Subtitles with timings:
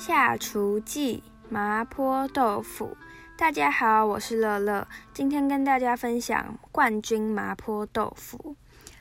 [0.00, 2.96] 下厨记麻婆豆腐，
[3.36, 8.56] 大家好，我是乐乐，今天跟大家分享冠军麻婆豆腐。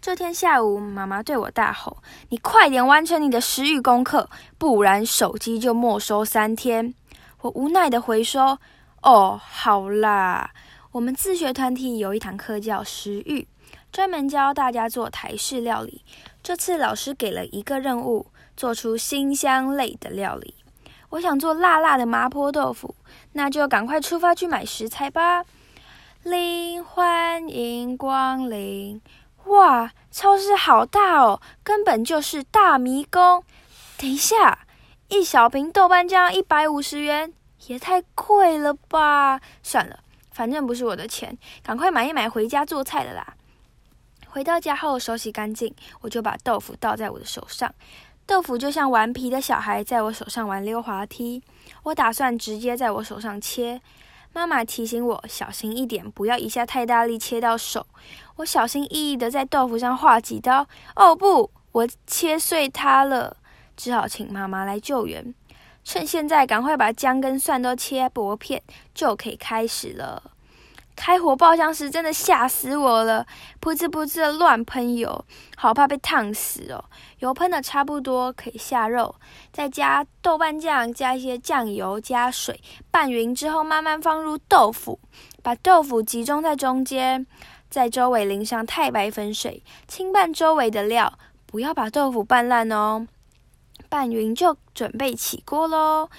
[0.00, 1.98] 这天下午，妈妈对我大吼
[2.30, 4.28] ：“你快点完成你的食欲功课，
[4.58, 6.92] 不然手机就没收三天。”
[7.42, 8.58] 我无奈的回说
[9.02, 10.50] ：“哦，好啦。”
[10.90, 13.46] 我们自学团体有一堂课叫食欲，
[13.92, 16.04] 专门教大家做台式料理。
[16.42, 18.26] 这次老师给了一个任务，
[18.56, 20.56] 做出新香类的料理。
[21.10, 22.94] 我想做辣辣的麻婆豆腐，
[23.32, 25.44] 那就赶快出发去买食材吧。
[26.22, 29.00] 林欢迎光临！
[29.46, 33.42] 哇，超市好大哦，根本就是大迷宫。
[33.98, 34.60] 等一下，
[35.08, 37.32] 一小瓶豆瓣酱一百五十元，
[37.66, 39.40] 也太贵了吧？
[39.62, 39.98] 算了。
[40.30, 43.34] 反正不是我的钱，赶快买一买回家做菜的啦。
[44.28, 47.74] 回到家后，手洗干净，我就把豆腐倒在我的手上。
[48.30, 51.42] 豆腐就像顽皮的小孩在我手上玩溜滑梯。
[51.82, 53.80] 我打算直接在我手上切。
[54.32, 57.84] 妈妈提醒我小心一点，不要一下太大力切到手。
[58.36, 60.64] 我小心翼翼的在豆腐上划几刀。
[60.94, 63.36] 哦不，我切碎它了，
[63.76, 65.34] 只好请妈妈来救援。
[65.82, 68.62] 趁现在，赶快把姜跟蒜都切薄片，
[68.94, 70.22] 就可以开始了。
[71.00, 73.26] 开火爆香时，真的吓死我了，
[73.58, 75.24] 噗呲噗呲的乱喷油，
[75.56, 76.84] 好怕被烫死哦。
[77.20, 79.14] 油喷的差不多，可以下肉，
[79.50, 85.00] 再加豆瓣酱，加一些酱油，加水，拌匀之后，慢慢放入豆腐，
[85.42, 87.26] 把豆腐集中在中间，
[87.70, 93.06] 在周围淋上太白粉水，轻拌周围的料，不要把豆腐拌烂哦。
[93.88, 96.10] 拌匀就准备起锅喽，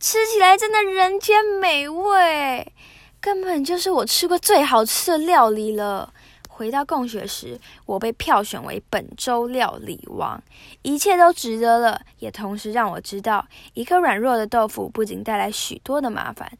[0.00, 2.72] 吃起来真的人间美味，
[3.20, 6.12] 根本就是我吃过最好吃的料理了。
[6.48, 10.42] 回到共学时，我被票选为本周料理王，
[10.82, 16.52] 一切都值得了，也同时让我知道，一颗软弱的豆腐不仅带来许多的麻烦，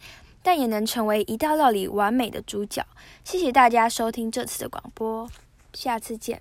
[0.43, 2.83] 但也能成为一道料理完美的主角。
[3.25, 5.29] 谢谢大家收听这次的广播，
[5.75, 6.41] 下次见。